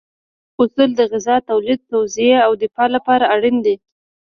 اصول 0.61 0.89
د 0.95 1.01
غذا 1.11 1.35
تولید، 1.49 1.79
توزیع 1.91 2.35
او 2.45 2.51
دفاع 2.63 2.87
لپاره 2.95 3.25
اړین 3.35 3.55
دي. 3.65 3.75